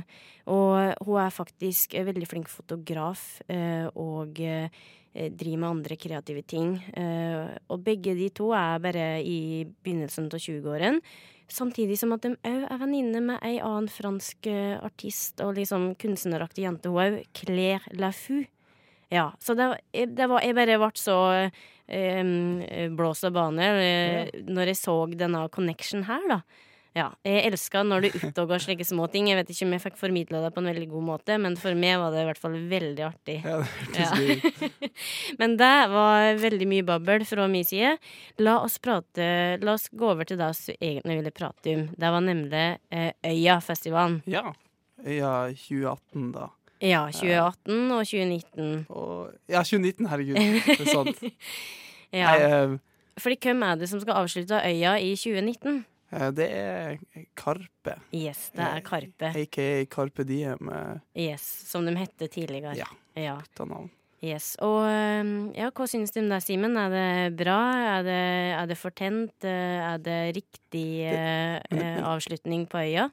[0.48, 4.72] Og hun er faktisk eh, veldig flink fotograf eh, og eh,
[5.14, 6.76] driver med andre kreative ting.
[6.96, 11.00] Eh, og begge de to er bare i begynnelsen av 20-åren.
[11.48, 15.94] Samtidig som at de òg er venninne med ei annen fransk eh, artist og liksom
[15.96, 17.22] kunstneraktig jente, hun òg.
[17.32, 18.44] Claire Lafou.
[19.10, 19.80] Ja, så det, var-
[20.18, 21.16] det var Jeg bare ble så
[21.88, 26.42] eh, blåst av bane eh, når jeg så denne connection her, da.
[26.98, 29.28] Ja, jeg elska når du oppdaga slike små ting.
[29.30, 31.76] Jeg vet ikke om jeg fikk formidla det på en veldig god måte, men for
[31.78, 33.37] meg var det i hvert fall veldig artig.
[33.46, 33.61] Ja,
[33.94, 34.88] det Ja.
[35.38, 37.94] Men det var veldig mye babbel fra min side.
[38.42, 41.84] La oss prate La oss gå over til det vi egentlig ville prate om.
[41.94, 44.22] Det var nemlig eh, Øyafestivalen.
[44.26, 44.48] Ja.
[45.04, 46.48] Øya 2018, da.
[46.82, 48.87] Ja, 2018 og 2019.
[48.88, 50.40] Og, ja, 2019, herregud.
[50.66, 51.22] Det er sant.
[52.08, 52.30] Ja.
[52.32, 52.70] Nei, eh,
[53.20, 55.82] Fordi hvem er det som skal avslutte Øya i 2019?
[56.12, 56.98] Eh, det er
[57.38, 59.30] Karpe, Yes, det er Karpe.
[59.34, 60.68] aka Karpe Diem.
[60.68, 62.76] eh, Yes, som de hette tidligere.
[62.76, 62.86] Ja.
[63.14, 63.38] ja.
[63.54, 63.90] ta navn.
[64.20, 64.56] Yes.
[64.66, 66.74] Og um, ja, hva syns du om det, Simen?
[66.76, 67.58] Er det bra?
[67.98, 68.16] Er det,
[68.58, 69.44] er det fortent?
[69.46, 73.10] Eh, Er det riktig eh, eh, avslutning på øya?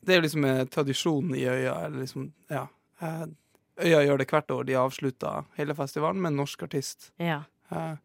[0.00, 1.74] Det er jo liksom eh, tradisjonen i Øya.
[1.86, 2.62] Eller liksom, ja.
[3.04, 3.26] Eh,
[3.84, 4.64] Øya gjør det hvert år.
[4.64, 7.10] De avslutter hele festivalen med en norsk artist.
[7.20, 7.42] Ja.
[7.70, 7.96] Eh,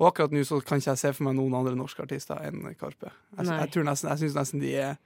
[0.00, 2.64] og akkurat nå så kan ikke jeg se for meg noen andre norske artister enn
[2.78, 3.12] Karpe.
[3.36, 4.96] Jeg, jeg, tror nesten, jeg syns nesten de er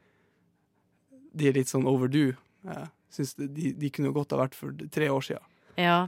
[1.36, 2.36] De er litt sånn overdue.
[2.64, 5.52] Jeg synes de, de, kunne godt ha vært for tre år siden.
[5.78, 5.98] Ja.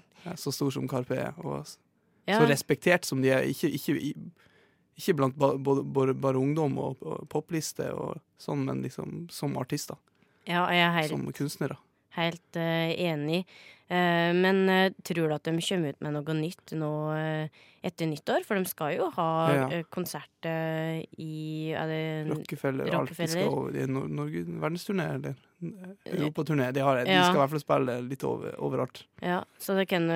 [0.40, 1.60] Så stor som Karpe er, og
[2.26, 2.38] ja.
[2.40, 3.44] så respektert som de er.
[3.52, 4.14] Ikke, ikke,
[4.98, 10.00] ikke blant ba, både, bare, ungdom og, og popliste og sånn, men liksom som artister.
[10.48, 11.76] ja jeg er helt, Som kunstnere.
[12.16, 13.44] Helt eh, enig.
[13.90, 16.90] Eh, men eh, tror du at de kommer ut med noe nytt nå
[17.82, 18.44] etter nyttår?
[18.46, 19.68] For de skal jo ha Ja.
[19.72, 22.92] eh, konsert i er det, Rockefeller og alt.
[22.92, 23.28] De Rockefeller.
[23.44, 25.34] skal over i Nor Norge verdensturné, eller
[26.06, 26.72] europaturné.
[26.72, 27.24] De, har, de Ja.
[27.24, 29.02] skal i hvert fall spille litt over, overalt.
[29.22, 30.06] Ja, så det kan,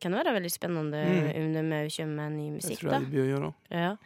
[0.00, 1.28] kan være veldig spennende Mm.
[1.36, 2.98] om de òg kommer med ny Det musikk, jeg da.
[3.00, 3.54] de bør gjøre.
[3.70, 3.96] Ja.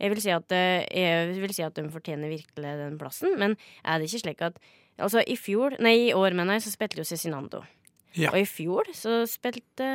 [0.00, 3.98] Jeg vil, si at, jeg vil si at de fortjener virkelig den plassen, men er
[3.98, 4.56] det ikke slik at
[5.00, 7.62] Altså, i fjor, nei, i år, mener jeg, så spilte jo Cezinando.
[8.18, 8.32] Ja.
[8.32, 9.86] Og i fjor så spilte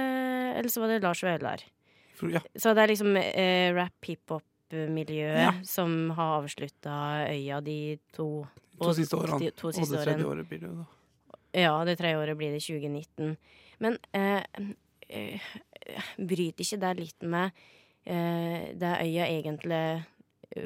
[0.56, 1.64] Eller så var det Lars Vaular.
[2.32, 2.40] Ja.
[2.56, 5.52] Så det er liksom eh, rap-hiphop-miljøet Ja.
[5.68, 8.48] som har avslutta Øya de to
[8.80, 9.40] To siste årene.
[9.40, 10.86] de to Og det tredje året blir det jo da.
[11.56, 13.38] Ja, det tredje året blir det 2019.
[13.80, 14.44] Men eh,
[15.10, 15.40] eh,
[16.18, 17.52] bryter ikke det litt med
[18.06, 20.06] eh, det Øya egentlig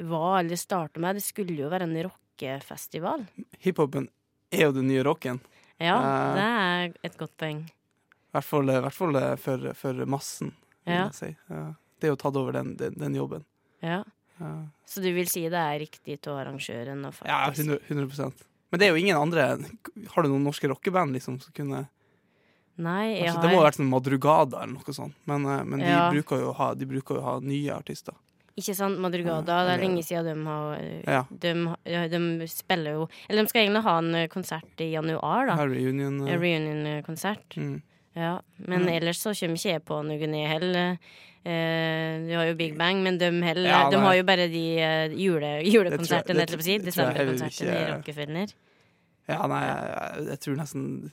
[0.06, 1.16] var, eller starta med?
[1.16, 3.26] Det skulle jo være en rockefestival.
[3.58, 4.08] Hiphopen
[4.52, 5.40] er jo den nye rocken.
[5.80, 6.34] Ja, Eh.
[6.36, 7.62] det er et godt poeng.
[7.66, 10.52] I hvert fall, hvert fall eh, for, for massen,
[10.86, 11.04] vil Ja.
[11.08, 11.36] jeg si.
[12.00, 13.44] Det er jo tatt over den, den, den jobben.
[13.82, 14.02] Ja.
[14.88, 18.32] Så du vil si det er riktig til arrangøren å Ja, faktisk 100, 100
[18.72, 19.58] Men det er jo ingen andre
[20.14, 21.82] Har du noen norske rockeband liksom som kunne
[22.80, 25.64] Nei, jeg altså, Det må ha har vært sånn Madrugada eller noe sånt, men, eh,
[25.64, 26.06] men de, Ja.
[26.10, 28.14] bruker ha, de bruker jo å ha nye artister.
[28.60, 29.58] Ikke sant, Madrugada.
[29.64, 31.22] Det er lenge siden de har Ja.
[31.30, 31.52] de,
[32.12, 35.56] de spiller jo Eller de skal egentlig ha en eh, konsert i januar, da.
[35.64, 36.20] Reunion.
[36.28, 37.56] eh, reunion-konsert.
[37.56, 37.80] mm.
[38.16, 38.40] Ja.
[38.58, 38.88] Men Mm.
[38.98, 40.98] ellers så kommer ikke jeg på noe ned heller.
[41.42, 44.64] Eh, du har jo Big Bang, men de, heller, Ja, de har jo bare de
[44.76, 46.72] uh, jule, julekonsertene, holdt jeg på å si.
[46.74, 48.52] jeg Desemberkonsertene i Rockefeller.
[49.30, 51.12] Ja, nei, jeg, jeg tror nesten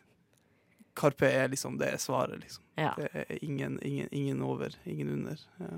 [0.98, 2.64] Karpe er liksom det svaret, liksom.
[2.78, 2.92] Ja.
[2.98, 5.38] Det er ingen, ingen, ingen over, ingen under.
[5.62, 5.78] Ja,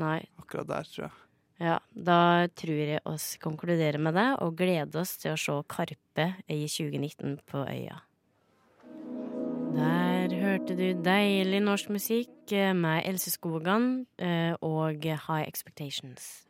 [0.00, 0.20] Nei.
[0.40, 1.16] akkurat der, tror jeg.
[1.60, 6.30] Ja, da tror jeg oss konkluderer med det, og gleder oss til å se Karpe
[6.48, 8.00] i 2019 på Øya.
[9.76, 16.48] Der hørte du deilig norsk musikk eh, med Else Skogan eh, og High Expectations.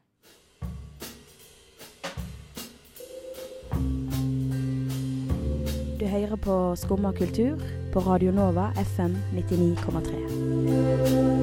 [6.00, 7.60] Du hører på Skumma kultur
[7.92, 11.39] på Radio Nova FM 99,3.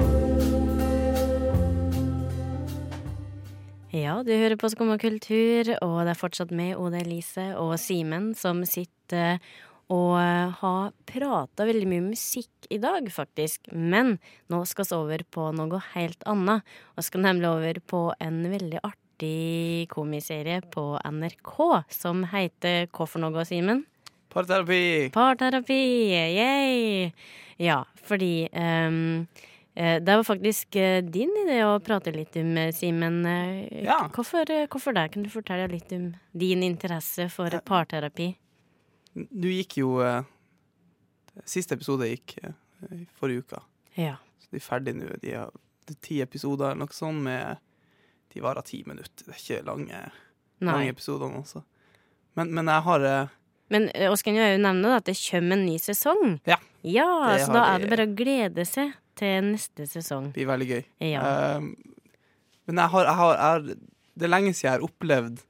[3.88, 8.34] Ja, du hører på Skumma kultur, og det er fortsatt med Oda Elise og Simen
[8.36, 9.38] som sitter
[9.88, 13.70] og eh, har prata veldig mye musikk i dag, faktisk.
[13.72, 14.18] Men
[14.52, 16.68] nå skal vi over på noe helt annet.
[16.98, 21.54] Vi skal nemlig over på en veldig artig komiserie på NRK
[21.88, 23.86] som heter Hva for noe, Simen?
[24.28, 25.08] Parterapi!
[25.16, 25.82] Parterapi!
[26.12, 27.08] Yay!
[27.56, 29.00] Ja, fordi eh,
[30.02, 33.20] det var faktisk eh, din idé å prate litt om, eh, Simen.
[33.26, 34.00] Eh, Ja.
[34.14, 35.04] Hvorfor, eh, hvorfor det?
[35.14, 38.32] Kan du fortelle litt om din interesse for parterapi?
[39.14, 40.22] Du gikk jo eh,
[41.46, 42.52] Siste episode gikk eh,
[42.96, 43.60] i forrige uke.
[43.94, 44.16] Ja.
[44.42, 45.12] Så de er ferdige nå.
[45.22, 45.50] De har
[46.02, 47.58] ti episoder eller noe sånt med
[48.34, 49.24] De varer ti minutter.
[49.24, 50.00] Det er ikke lange,
[50.60, 51.62] lange episodene altså.
[52.36, 53.28] Men, men jeg har eh,
[53.70, 56.40] Men Oskar, jeg jo også nevne at det kommer en ny sesong.
[56.48, 56.58] Ja.
[56.82, 57.06] Ja,
[57.42, 60.30] så da er det bare å glede seg til neste sesong.
[60.32, 60.82] Det blir veldig gøy.
[61.10, 61.22] Ja.
[61.22, 61.98] Uh,
[62.68, 63.78] men jeg har, jeg har, jeg
[64.18, 65.44] Det er lenge siden jeg har opplevd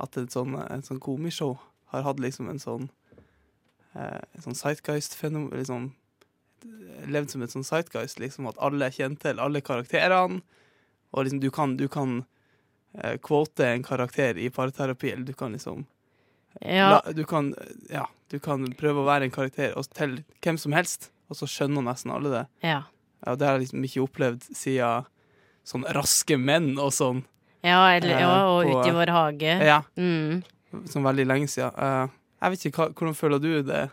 [0.00, 1.58] at et sånn, et sånn komishow
[1.92, 2.88] har hatt liksom en sånn
[3.96, 5.90] uh, En sånn sightgeist-fenomen liksom,
[7.10, 10.42] Levd som et sånn sightgeist, liksom at alle er kjent til alle karakterene.
[11.10, 12.18] Og liksom du kan, du kan
[13.00, 15.86] uh, quote en karakter i parterapi, eller du kan liksom
[16.60, 16.90] ja.
[16.90, 17.54] la, du, kan,
[17.88, 21.48] ja, du kan prøve å være en karakter og til hvem som helst, og så
[21.48, 22.46] skjønner nesten alle det.
[22.66, 22.82] ja.
[23.26, 25.04] Ja, det har jeg liksom ikke opplevd siden
[25.66, 27.22] sånn raske menn og sånn.
[27.62, 29.58] Ja, eller, ja, Eh, og på- Ut i vår hage.
[29.66, 30.42] Ja, Mm.
[30.88, 31.72] sånn veldig lenge siden.
[31.76, 32.08] Eh,
[32.42, 33.90] jeg vet ikke, hvordan føler du det?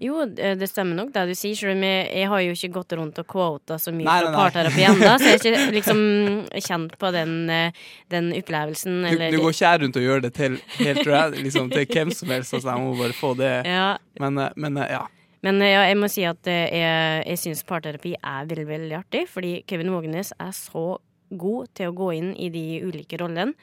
[0.00, 2.92] Jo, det stemmer nok det du sier, selv om jeg, jeg har jo ikke gått
[2.98, 6.98] rundt og quota så mye Nei, fra parterapi ennå, så jeg har ikke liksom kjent
[6.98, 7.70] på den, eh,
[8.10, 9.02] den opplevelsen.
[9.04, 11.06] Du, Eller, du går ikke rundt og gjør det til helt
[11.38, 13.52] liksom, til hvem som helst, altså jeg må bare få det.
[13.66, 15.06] ja, Men, men ja.
[15.44, 18.98] Men eh, ja, jeg må si at eh, jeg, jeg syns parterapi er veldig, veldig
[19.00, 20.86] artig, fordi Kevin Vågenes er så
[21.34, 23.56] god til å gå inn i de ulike rollene,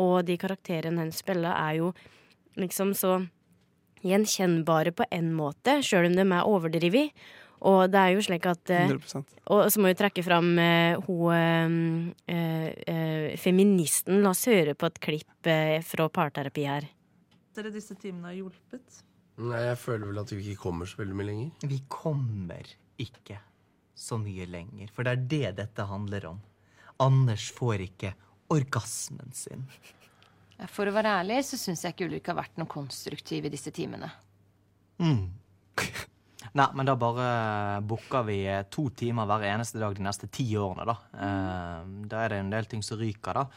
[0.00, 1.92] og de karakterene han spiller, er jo
[2.60, 3.20] liksom så
[4.04, 7.24] gjenkjennbare på en måte, sjøl om de er overdrevet.
[7.64, 9.22] Og det er jo slik at eh, 100
[9.54, 14.20] Og så må vi trekke fram eh, hun eh, eh, feministen.
[14.24, 16.90] La oss høre på et klipp eh, fra parterapi her.
[17.56, 19.00] dere disse timene har hjulpet?
[19.42, 21.68] Nei, jeg føler vel at vi ikke kommer så veldig mye lenger.
[21.70, 22.68] Vi kommer
[23.02, 23.40] ikke
[23.98, 26.40] så mye lenger, for det er det dette handler om.
[27.02, 28.14] Anders får ikke
[28.54, 29.66] orgasmen sin.
[30.70, 33.72] For å være ærlig så syns jeg ikke Ulrik har vært noe konstruktiv i disse
[33.74, 34.10] timene.
[35.02, 35.26] Mm.
[36.54, 40.46] Nei, men da bare booker vi eh, to timer hver eneste dag de neste ti
[40.60, 40.94] årene, da.
[41.26, 43.48] Eh, da er det en del ting som ryker, da.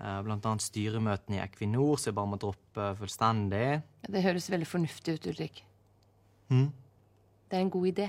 [0.00, 3.82] Eh, annet styremøtene i Equinor, så jeg bare må droppe fullstendig.
[4.02, 5.64] Ja, Det høres veldig fornuftig ut, Ulrik.
[6.50, 6.72] Mm.
[7.50, 8.08] Det er en god idé.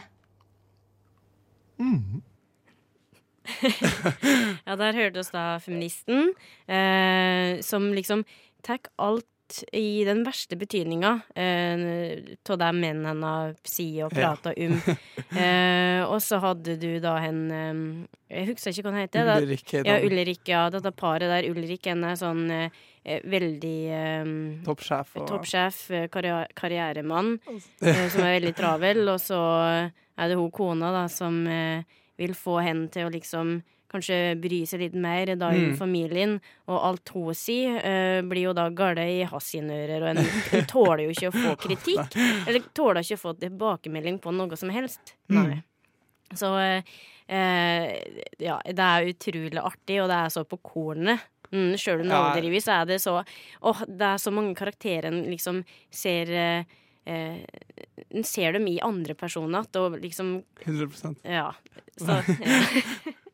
[1.77, 2.23] Mm.
[4.65, 6.33] ja, der hørte oss da feministen,
[6.67, 8.25] eh, som liksom
[8.65, 9.27] Takk alt
[9.73, 13.31] i den verste betydninga av det mennene
[13.67, 14.75] sier og prater om.
[14.79, 17.84] uh, og så hadde du da en um,
[18.31, 19.31] Jeg husker ikke hva han heter.
[19.43, 19.99] Ulrik Ja.
[20.01, 20.63] Ulrik, ja.
[20.73, 21.49] Dette paret der.
[21.51, 23.77] Ulrik en er sånn eh, eh, veldig
[24.25, 24.34] um,
[24.65, 25.13] Toppsjef.
[25.21, 25.27] Og...
[25.29, 29.03] Toppsjef, eh, karri- karrieremann, uh, som er veldig travel.
[29.13, 29.39] Og så
[30.17, 31.86] er det hun kona da som eh,
[32.19, 33.58] vil få henne til å liksom
[33.95, 35.77] kanskje bry seg litt mer da i Mm.
[35.79, 36.36] familien.
[36.67, 40.17] Og alt hun sier, eh, blir jo da gale i hans ører, og en,
[40.60, 42.15] en tåler jo ikke å få kritikk.
[42.47, 45.15] Eller tåler ikke å få tilbakemelding på noe som helst.
[45.29, 45.62] Nei.
[46.36, 46.49] Så
[47.29, 48.01] eh,
[48.41, 51.19] ja, det er utrolig artig, og det er så på kornet.
[51.53, 52.34] Mm, Sjøl om det Ja.
[52.60, 53.23] så er det så
[53.62, 56.63] Åh, det er så mange karakterer en liksom ser eh,
[57.05, 57.38] eh,
[58.12, 61.51] En ser dem i andre personer igjen, og liksom 100 Ja.
[61.97, 62.17] Så,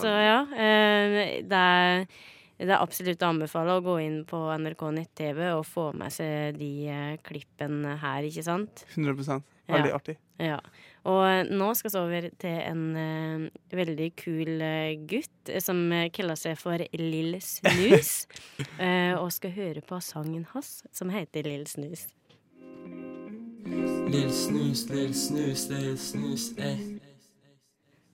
[0.00, 0.40] så ja.
[0.54, 2.08] eh, det er
[2.56, 6.56] det er absolutt å anbefale å gå inn på NRK nett-TV og få med seg
[6.56, 8.86] de eh, klippene her, ikke sant?
[8.94, 9.96] 100 Veldig Ja.
[9.98, 10.14] artig.
[10.38, 10.58] Ja.
[11.04, 16.06] Og eh, nå skal vi over til en uh, veldig kul uh, gutt som uh,
[16.14, 18.26] kaller seg for Lill Snus.
[18.82, 22.06] eh, og skal høre på sangen hans som heter Lill Snus.
[24.06, 26.78] Lill snus, lill snus, lill snus, eh.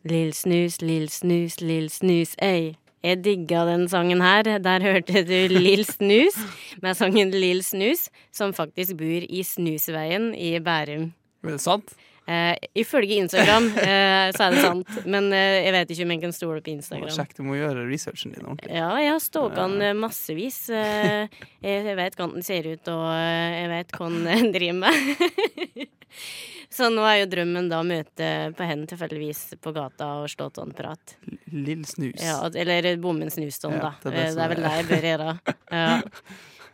[0.04, 2.74] Lill Snus, Lill Snus, Lill Snus, ei.
[3.02, 4.46] Jeg digga den sangen her.
[4.62, 6.38] Der hørte du Lill Snus
[6.82, 11.12] med sangen Lill Snus, som faktisk bor i Snusveien i Bærum.
[11.42, 11.94] Det sant?
[12.22, 16.20] Eh, ifølge Instagram uh, så er det sant, men uh, jeg vet ikke om jeg
[16.22, 17.10] kan stole på Instagram.
[17.10, 18.70] Sjekk, du må gjøre researchen din ordentlig.
[18.78, 20.60] Ja, jeg har stalka han massevis.
[20.70, 21.26] Eh,
[21.62, 25.92] Jeg vet hvordan han ser ut, og jeg vet hva han driver med.
[26.72, 30.46] Så nå er jo drømmen da å møte på henne tilfeldigvis på gata og slå
[30.54, 31.16] til han prat.
[31.52, 32.22] Lill snus.
[32.22, 33.92] Ja, eller bommen snusstånd, Ja, da.
[34.06, 35.34] det er Det det er, vel det jeg bør gjøre.
[35.74, 35.90] Ja.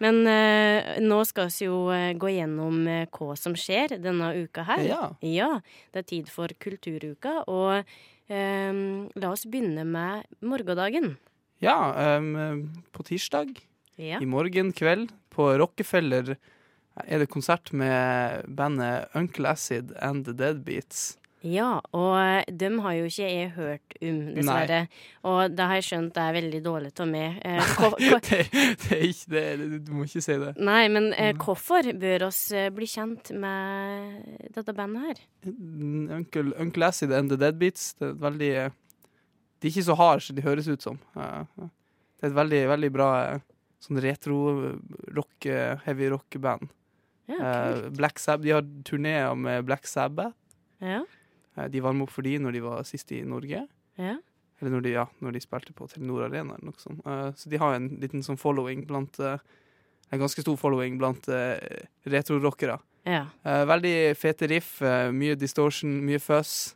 [0.02, 4.64] Men uh, nå skal vi jo eh, gå gjennom eh, hva som skjer denne uka
[4.68, 4.84] her.
[5.22, 5.50] Ja.
[5.92, 7.82] Det er tid for Kulturuka, og
[8.30, 11.16] um, la oss begynne med morgendagen.
[11.64, 11.78] Ja,
[12.18, 13.56] um, på tirsdag
[13.98, 14.20] Ja.
[14.22, 16.36] i morgen kveld på Rockefeller
[17.06, 21.16] er det konsert med bandet Uncle Acid and The Deadbeats.
[21.46, 24.80] Ja, og eh, dem har jo ikke jeg hørt om, dessverre.
[25.30, 27.36] Og det har jeg skjønt det er veldig dårlig av meg.
[27.46, 27.74] Eh,
[28.28, 28.40] det,
[28.82, 29.44] det er ikke det,
[29.86, 30.54] du må ikke si det.
[30.58, 31.38] Nei, men eh, Mm.
[31.44, 35.20] hvorfor bør oss eh, bli kjent med dette bandet her?
[36.18, 38.70] Uncle, Uncle Acid and The Deadbeats, det er veldig eh,
[39.60, 40.98] De er ikke så harde som de høres ut som.
[41.14, 43.08] Det er et veldig, veldig bra
[43.82, 45.46] sånn retro-rock,
[45.86, 46.68] heavy rock-band.
[47.28, 47.88] Ja, Eh.
[47.92, 50.34] Black Sabbath, De har turneer med Black Sabbath.
[50.80, 51.02] Ja,
[51.68, 53.66] De varmer opp for de når de var sist i Norge.
[53.98, 54.16] ja.
[54.60, 56.98] Eller når de, ja, når de spilte på Telenor Arena eller noe sånt.
[57.06, 59.36] Uh, så de har en liten sånn following blant uh,
[60.10, 61.54] En ganske stor following blant uh,
[62.10, 62.74] retrorockere.
[63.06, 63.20] Ja.
[63.46, 66.74] Uh, veldig fete riff, eh, mye distortion, mye fuzz.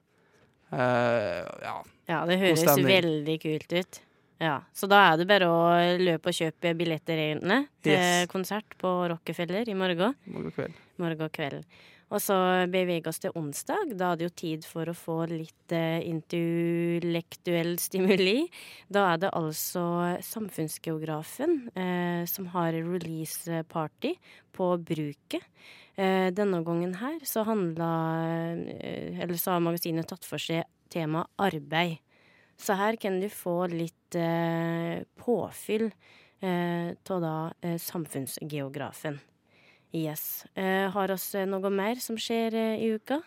[0.72, 1.74] Eh, ja.
[2.08, 4.00] Ja, det høres veldig kult ut.
[4.42, 5.58] Ja, Så da er det bare å
[6.00, 8.26] løpe og kjøpe billetter, egentlig, til Yes.
[8.32, 10.16] konsert på Rockefeller i morgen.
[10.26, 10.74] Morgen kveld.
[10.98, 11.64] Morgen kveld.
[12.12, 12.36] Og så
[12.68, 13.94] beveger oss til onsdag.
[13.96, 18.44] Da er det jo tid for å få litt eh, intellektuell stimuli.
[18.92, 19.84] Da er det altså
[20.26, 24.12] Samfunnsgeografen eh, som har release-party
[24.52, 25.48] på Bruket.
[25.96, 27.90] Eh, denne gangen her så handla
[28.76, 31.96] eh, Eller så har magasinet tatt for seg temaet arbeid.
[32.60, 35.88] Så her kan du få litt eh, påfyll
[36.42, 39.20] av da eh, Samfunnsgeografen.
[39.92, 40.44] Yes.
[40.56, 43.20] Eh, har oss eh, noe mer som skjer eh, i uka?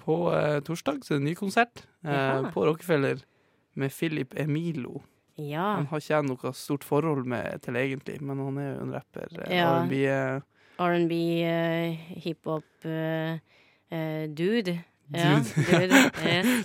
[0.00, 3.20] På eh, torsdag så er det en ny konsert eh, på Rockefeller
[3.78, 5.02] med Philip Emilo.
[5.40, 5.76] Ja.
[5.78, 8.94] Han har ikke jeg noe stort forhold med til egentlig, men han er jo en
[8.96, 9.28] rapper.
[9.44, 9.68] eh, Ja.
[9.80, 10.00] R&B,
[10.80, 11.14] R&B,
[11.46, 13.38] uh, hiphop, eh,
[13.92, 14.80] eh, dude.
[15.10, 16.10] Ja, Dude.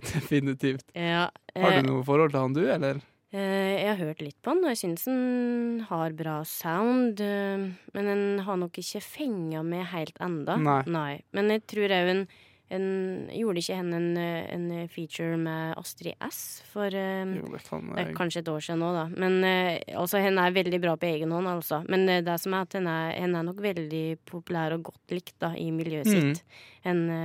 [0.14, 0.86] Definitivt.
[0.94, 3.00] Ja, Har du noe forhold til han du, eller?
[3.34, 7.20] Eh, jeg har hørt litt på den, og jeg syns den har bra sound.
[7.20, 10.56] eh, men den har nok ikke fenga med helt enda.
[10.86, 11.24] Nei.
[11.34, 12.28] Men jeg tror òg en,
[12.74, 12.86] en
[13.30, 16.40] Gjorde ikke henne en, eh, en feature med Astrid S
[16.72, 18.16] for eh, Jo, det er jeg.
[18.18, 19.06] kanskje et år siden nå, da.
[19.14, 21.84] Men eh, altså, henne er veldig bra på egen hånd, altså.
[21.92, 25.14] Men eh, det som er at henne er, henne er nok veldig populær og godt
[25.14, 26.16] likt da, i miljøet mm.
[26.16, 26.62] sitt.
[26.86, 27.20] Henne,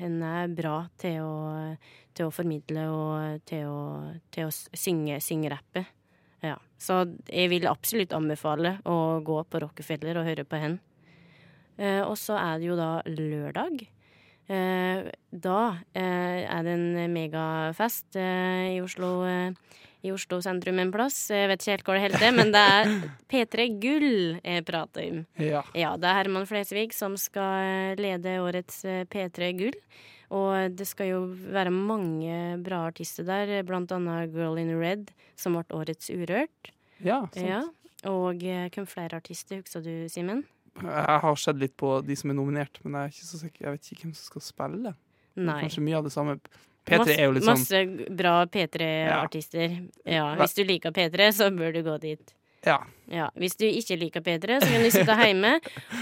[0.00, 1.34] henne er bra til å,
[2.14, 3.80] til å formidle og til å,
[4.34, 5.84] til å synge, synge rappe.
[6.44, 6.56] Ja.
[6.80, 10.80] Så jeg vil absolutt anbefale å gå på Rockefeller og høre på henne.
[11.80, 13.86] Eh, og så er det jo da lørdag.
[14.50, 15.58] Eh, da
[15.94, 19.12] eh, er det en megafest eh, i Oslo.
[20.00, 21.26] I Oslo sentrum en plass.
[21.28, 22.92] Jeg vet ikke helt hvor det holder til, men det er
[23.30, 24.06] P3 Gull
[24.40, 25.18] jeg prater om.
[25.36, 25.60] Ja.
[25.76, 29.76] Ja, det er Herman Flesvig som skal lede årets eh, P3 Gull.
[30.32, 31.20] Og det skal jo
[31.52, 36.72] være mange bra artister der, blant annet Girl in Red, som ble årets Urørt.
[37.02, 37.44] Ja, sant.
[37.44, 37.64] Ja.
[38.08, 40.46] Og hvem flere artister husker du, Simen?
[40.84, 43.60] Jeg har sett litt på de som er nominert, men jeg, er ikke så sikker.
[43.66, 44.94] jeg vet ikke hvem som skal spille.
[45.40, 45.60] Nei.
[45.64, 46.36] Kanskje mye av det samme.
[46.88, 49.78] P3 Masse- er jo litt sånn Masse bra P3-artister.
[50.08, 50.34] Ja.
[50.40, 52.34] hvis du liker P3, så bør du gå dit.
[52.66, 52.82] Ja.
[53.10, 55.54] Ja, Hvis du ikke liker P3, så kan du sitte hjemme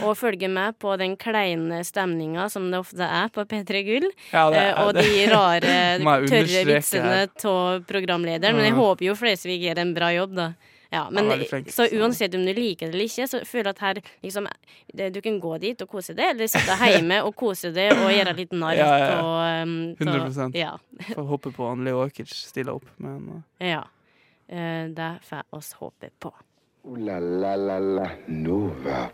[0.03, 4.09] og følge med på den kleine stemninga som det ofte er på P3 Gull.
[4.33, 5.05] Ja, det er eh, og det.
[5.07, 5.77] de rare,
[6.33, 7.21] tørre vitsene
[7.53, 8.59] av programlederen.
[8.59, 10.49] Men jeg håper jo Flesvig gjør en bra jobb, da.
[10.91, 13.83] Ja, men flink, Så uansett om du liker det eller ikke, så føler jeg at
[13.85, 14.47] her liksom
[14.97, 18.09] det, Du kan gå dit og kose deg, eller sitte hjemme og kose deg og
[18.15, 19.19] gjøre litt narr Ja, ja, ja.
[19.21, 20.73] av um, av- 100 Ja.
[21.13, 23.29] Får håpe på han Leo Ajkic stiller opp, men
[23.61, 23.83] uh, ja.
[24.49, 26.33] Uh, det får oss håpe på.
[26.89, 29.11] Ooh la la la la Nova.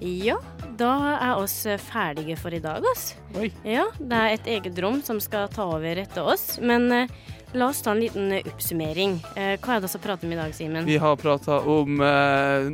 [0.00, 0.38] Ja,
[0.80, 1.58] da er oss
[1.90, 3.10] ferdige for i dag, ass.
[3.36, 3.50] Oi.
[3.68, 6.54] Ja, det er et eget rom som skal ta over etter oss.
[6.64, 7.10] Men eh,
[7.52, 9.18] la oss ta en liten eh, oppsummering.
[9.34, 10.84] Eh, hva er det vi prater om i dag, Simen?
[10.86, 12.70] Vi har prata om uh,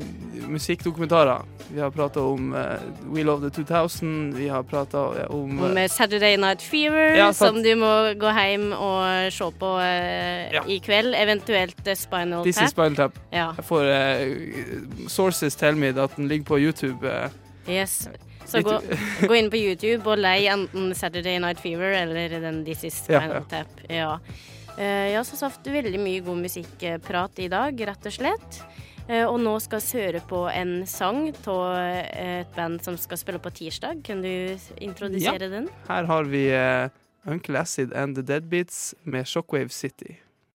[0.49, 1.45] musikkdokumentarer.
[1.69, 2.77] Vi har prata om uh,
[3.13, 4.35] We Love the 2000.
[4.37, 8.73] Vi har prata om Om eh, Saturday Night Fever, Ja, som du må gå hjem
[8.73, 10.63] og se på Ja.
[10.67, 11.15] i kveld.
[11.15, 13.19] Eventuelt Spinal This is Spinal Tap.
[13.31, 13.53] Ja.
[13.57, 17.31] Jeg får uh, sources tell me at den ligger på YouTube.
[17.69, 18.09] Yes.
[18.47, 18.81] Så gå,
[19.27, 23.43] gå inn på YouTube og lei enten Saturday Night Fever eller den This Is Spinal.
[23.51, 23.67] Tap.
[23.91, 24.19] Ja.
[24.79, 28.61] Eh, ja, så hatt veldig mye god musikkprat i dag, rett og slett.
[29.07, 33.41] Eh, og nå skal vi høre på en sang av et band som skal spille
[33.43, 34.03] på tirsdag.
[34.07, 35.71] Kan du introdusere den?
[35.89, 36.45] Her har vi
[37.27, 40.19] Uncle Acid and The Deadbeats med Shockwave City.